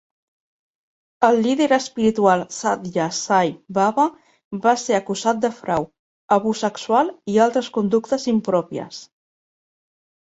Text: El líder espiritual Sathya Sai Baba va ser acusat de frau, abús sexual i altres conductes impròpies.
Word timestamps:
El 1.27 1.35
líder 1.47 1.67
espiritual 1.77 2.45
Sathya 2.59 3.05
Sai 3.17 3.51
Baba 3.79 4.05
va 4.65 4.75
ser 4.85 4.97
acusat 5.01 5.43
de 5.47 5.53
frau, 5.61 5.85
abús 6.39 6.65
sexual 6.69 7.15
i 7.35 7.41
altres 7.49 7.73
conductes 7.79 8.27
impròpies. 8.37 9.05